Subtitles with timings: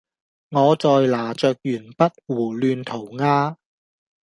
[0.03, 0.11] 我在拿著鉛
[1.95, 3.57] 筆胡亂塗鴉